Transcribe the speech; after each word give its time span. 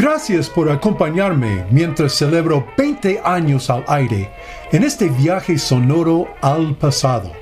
Gracias 0.00 0.48
por 0.48 0.70
acompañarme 0.70 1.66
mientras 1.72 2.12
celebro 2.12 2.64
20 2.76 3.20
años 3.24 3.68
al 3.68 3.84
aire 3.88 4.30
en 4.70 4.84
este 4.84 5.08
viaje 5.08 5.58
sonoro 5.58 6.28
al 6.40 6.76
pasado. 6.76 7.32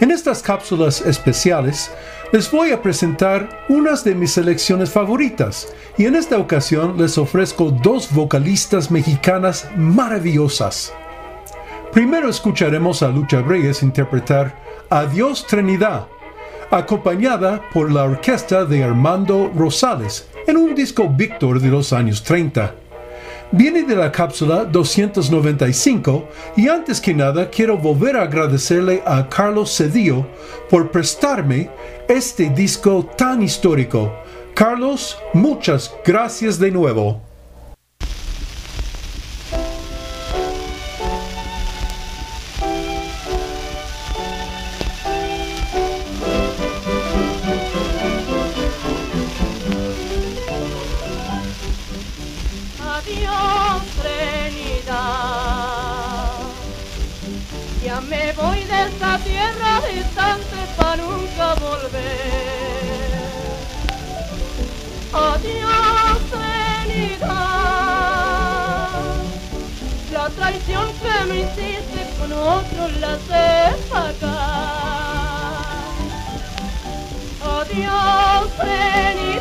En 0.00 0.10
estas 0.10 0.42
cápsulas 0.42 1.02
especiales 1.02 1.92
les 2.32 2.50
voy 2.50 2.72
a 2.72 2.82
presentar 2.82 3.64
unas 3.68 4.02
de 4.02 4.16
mis 4.16 4.32
selecciones 4.32 4.90
favoritas 4.90 5.72
y 5.96 6.06
en 6.06 6.16
esta 6.16 6.36
ocasión 6.36 6.96
les 6.98 7.16
ofrezco 7.16 7.70
dos 7.70 8.12
vocalistas 8.12 8.90
mexicanas 8.90 9.70
maravillosas. 9.76 10.92
Primero 11.92 12.28
escucharemos 12.28 13.04
a 13.04 13.08
Lucha 13.08 13.40
Reyes 13.40 13.84
interpretar 13.84 14.60
Adiós 14.90 15.46
Trinidad, 15.46 16.08
acompañada 16.72 17.62
por 17.72 17.92
la 17.92 18.02
orquesta 18.02 18.64
de 18.64 18.82
Armando 18.82 19.48
Rosales 19.54 20.31
en 20.46 20.56
un 20.56 20.74
disco 20.74 21.08
Víctor 21.08 21.60
de 21.60 21.68
los 21.68 21.92
años 21.92 22.22
30. 22.22 22.74
Viene 23.52 23.82
de 23.82 23.94
la 23.94 24.10
cápsula 24.10 24.64
295 24.64 26.28
y 26.56 26.68
antes 26.68 27.00
que 27.00 27.12
nada 27.12 27.50
quiero 27.50 27.76
volver 27.76 28.16
a 28.16 28.22
agradecerle 28.22 29.02
a 29.04 29.28
Carlos 29.28 29.76
Cedillo 29.76 30.26
por 30.70 30.90
prestarme 30.90 31.68
este 32.08 32.48
disco 32.48 33.10
tan 33.16 33.42
histórico. 33.42 34.12
Carlos, 34.54 35.18
muchas 35.34 35.94
gracias 36.04 36.58
de 36.58 36.70
nuevo. 36.70 37.31
Me 58.00 58.32
voy 58.32 58.64
de 58.64 58.84
esta 58.84 59.18
tierra 59.18 59.82
distante 59.86 60.56
para 60.78 60.96
nunca 60.96 61.54
volver. 61.56 62.00
Adiós, 65.12 66.18
Trinidad. 66.30 67.28
La 70.10 70.30
traición 70.30 70.86
que 71.02 71.24
me 71.26 71.40
hiciste 71.40 72.08
con 72.18 72.32
otro 72.32 72.88
la 72.98 73.18
sé 73.18 73.76
pagar. 73.90 74.22
Adiós, 77.44 78.50
Trinidad. 78.56 79.31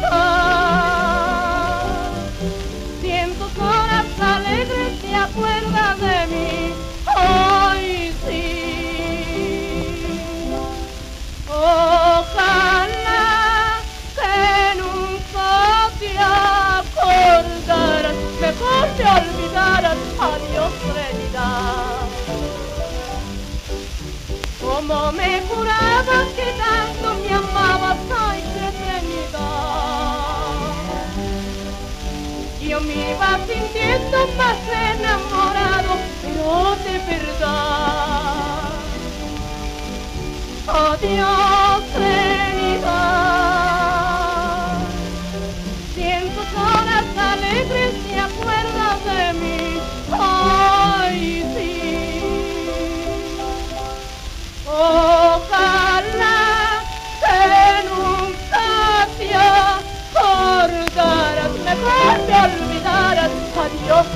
Como 24.82 25.12
me 25.12 25.42
jurabas 25.42 26.34
que 26.36 26.54
tanto 26.58 27.14
me 27.22 27.32
amabas, 27.32 28.00
ay, 28.20 28.42
qué 28.52 28.72
Trinidad. 28.80 30.74
Yo 32.60 32.82
me 32.82 33.12
iba 33.12 33.38
sintiendo 33.46 34.28
más 34.36 34.58
enamorado, 34.98 36.00
pero 36.24 36.76
de 36.78 36.98
verdad. 37.06 38.82
Adiós, 40.66 41.00
Trinidad. 41.00 41.61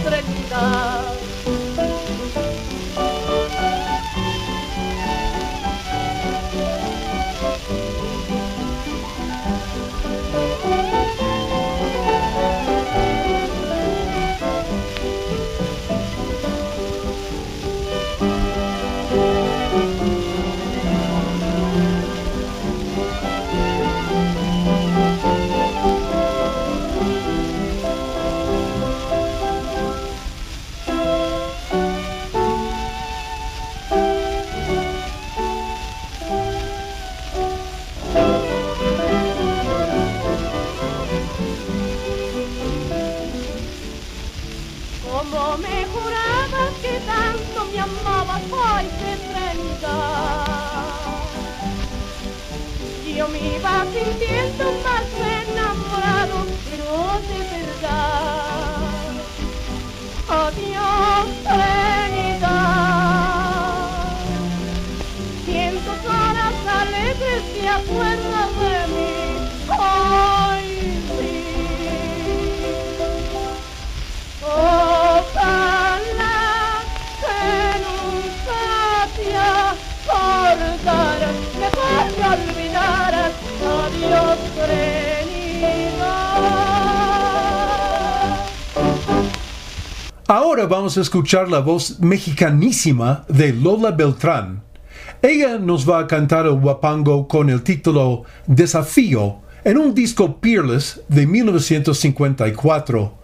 Adiós, 0.05 0.23
Trinidad. 0.23 1.05
Como 1.05 1.14
iba 53.45 53.85
sintiendo 53.93 54.71
más 54.83 55.04
Ahora 90.27 90.65
vamos 90.65 90.97
a 90.97 91.01
escuchar 91.01 91.49
la 91.49 91.59
voz 91.59 91.99
mexicanísima 91.99 93.25
de 93.27 93.53
Lola 93.53 93.91
Beltrán. 93.91 94.63
Ella 95.21 95.59
nos 95.59 95.87
va 95.87 95.99
a 95.99 96.07
cantar 96.07 96.47
el 96.47 96.53
guapango 96.53 97.27
con 97.27 97.47
el 97.51 97.61
título 97.61 98.23
Desafío 98.47 99.41
en 99.63 99.77
un 99.77 99.93
disco 99.93 100.37
Peerless 100.41 101.01
de 101.09 101.27
1954. 101.27 103.19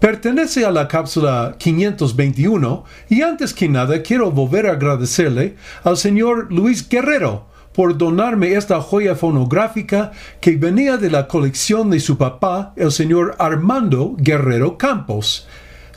Pertenece 0.00 0.66
a 0.66 0.72
la 0.72 0.88
cápsula 0.88 1.54
521 1.56 2.84
y 3.08 3.22
antes 3.22 3.54
que 3.54 3.68
nada 3.68 4.02
quiero 4.02 4.32
volver 4.32 4.66
a 4.66 4.72
agradecerle 4.72 5.54
al 5.84 5.96
señor 5.96 6.52
Luis 6.52 6.88
Guerrero 6.88 7.46
por 7.72 7.96
donarme 7.96 8.54
esta 8.54 8.80
joya 8.80 9.14
fonográfica 9.14 10.10
que 10.40 10.56
venía 10.56 10.96
de 10.96 11.10
la 11.10 11.28
colección 11.28 11.90
de 11.90 12.00
su 12.00 12.18
papá, 12.18 12.72
el 12.74 12.90
señor 12.90 13.36
Armando 13.38 14.16
Guerrero 14.18 14.76
Campos. 14.76 15.46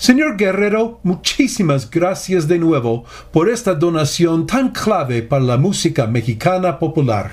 Señor 0.04 0.36
Guerrero, 0.36 1.00
muchísimas 1.04 1.90
gracias 1.90 2.50
de 2.50 2.60
nuevo 2.60 3.06
por 3.32 3.48
esta 3.48 3.74
donación 3.74 4.46
tan 4.46 4.72
clave 4.72 5.22
para 5.24 5.46
la 5.46 5.56
música 5.56 6.08
mexicana 6.08 6.78
popular. 6.78 7.32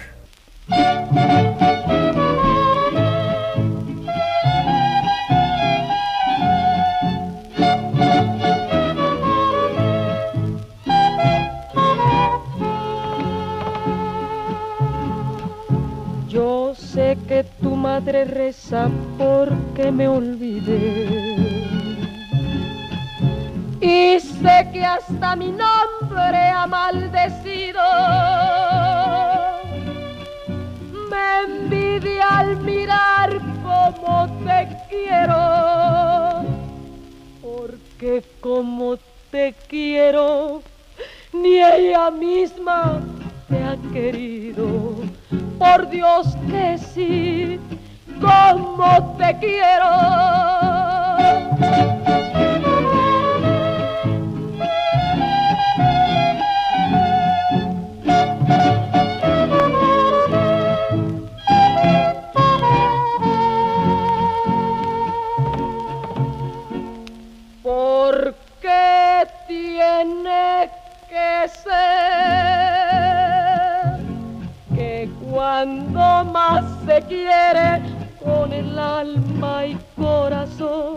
Yo 16.28 16.76
sé 16.76 17.18
que 17.26 17.44
tu 17.60 17.74
madre 17.74 18.26
reza 18.26 18.88
porque 19.18 19.90
me 19.90 20.06
olvidé. 20.06 21.19
Que 24.72 24.84
hasta 24.84 25.36
mi 25.36 25.52
nombre 25.52 26.38
ha 26.38 26.66
maldecido. 26.66 27.82
Me 31.10 31.42
envidia 31.44 32.38
al 32.38 32.56
mirar 32.58 33.40
cómo 33.62 34.28
te 34.44 34.68
quiero. 34.88 36.44
Porque 37.42 38.22
como 38.40 38.96
te 39.30 39.54
quiero, 39.68 40.62
ni 41.32 41.62
ella 41.62 42.10
misma 42.10 43.00
te 43.48 43.62
ha 43.64 43.76
querido. 43.92 44.96
Por 45.58 45.88
Dios 45.90 46.36
que 46.48 46.78
sí, 46.78 47.60
como 48.20 49.16
te 49.18 49.36
quiero. 49.38 49.90
Que 74.74 75.08
cuando 75.30 76.24
más 76.24 76.64
se 76.84 77.00
quiere 77.02 77.80
con 78.22 78.52
el 78.52 78.78
alma 78.78 79.64
y 79.64 79.78
corazón, 79.96 80.96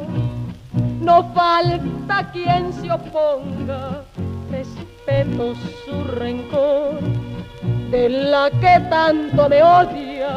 no 1.00 1.24
falta 1.34 2.30
quien 2.34 2.74
se 2.74 2.92
oponga, 2.92 4.04
respeto 4.52 5.54
su 5.86 6.04
rencor 6.16 7.00
de 7.90 8.10
la 8.10 8.50
que 8.50 8.82
tanto 8.90 9.48
me 9.48 9.64
odia, 9.64 10.30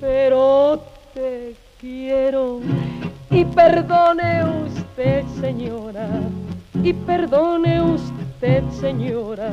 pero 0.00 0.82
te 1.14 1.54
quiero 1.80 2.58
y 3.30 3.44
perdone 3.44 4.42
usted, 4.66 5.24
señora, 5.40 6.08
y 6.82 6.92
perdone 6.92 7.80
usted, 7.80 8.64
señora. 8.70 9.50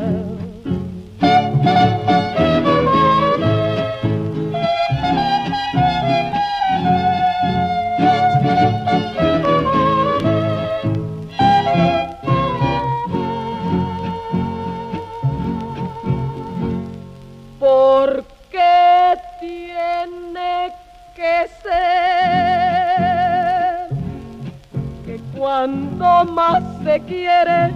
Porque 17.59 19.17
tiene 19.39 20.73
que 21.15 21.47
ser 21.61 21.90
cuando 25.41 26.23
más 26.33 26.61
se 26.83 26.99
quiere 26.99 27.73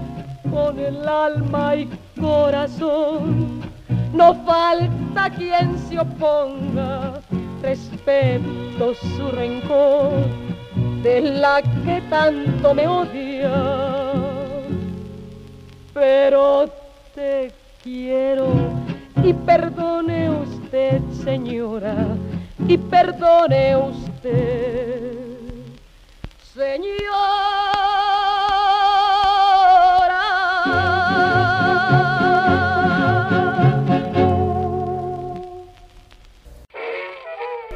con 0.52 0.78
el 0.78 1.08
alma 1.08 1.76
y 1.76 1.90
corazón, 2.22 3.60
no 4.14 4.36
falta 4.46 5.32
quien 5.32 5.76
se 5.80 5.98
oponga, 5.98 7.20
respeto 7.64 8.94
su 8.94 9.32
rencor 9.32 10.12
de 11.02 11.22
la 11.22 11.64
que 11.64 12.04
tanto 12.08 12.76
me 12.76 12.88
odia, 12.88 13.52
pero 15.92 16.70
te 17.16 17.52
quiero 17.84 18.54
y 19.24 19.34
perdone 19.34 20.30
usted, 20.30 21.02
señora, 21.24 21.96
y 22.68 22.78
perdone 22.78 23.76
usted, 23.76 25.10
señora. 26.54 27.45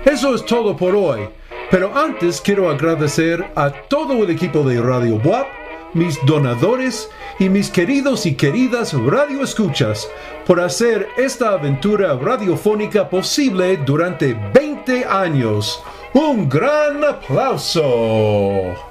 Eso 0.06 0.34
es 0.34 0.46
todo 0.46 0.78
por 0.78 0.96
hoy, 0.96 1.28
pero 1.70 1.92
antes 1.94 2.40
quiero 2.40 2.70
agradecer 2.70 3.52
a 3.56 3.70
todo 3.70 4.24
el 4.24 4.30
equipo 4.30 4.64
de 4.64 4.82
Radio 4.82 5.16
WAP, 5.24 5.46
mis 5.94 6.18
donadores 6.26 7.10
y 7.38 7.50
mis 7.50 7.70
queridos 7.70 8.26
y 8.26 8.36
queridas 8.36 8.94
radioescuchas 8.94 10.10
por 10.46 10.62
hacer 10.62 11.10
esta 11.18 11.52
aventura 11.52 12.16
radiofónica 12.16 13.10
posible 13.10 13.76
durante 13.86 14.34
20 14.54 15.04
años. 15.04 15.84
Un 16.14 16.48
gran 16.48 17.04
aplauso. 17.04 18.89